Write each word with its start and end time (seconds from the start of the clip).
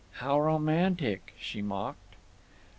"How 0.13 0.39
romantic!" 0.41 1.35
she 1.39 1.61
mocked. 1.61 2.15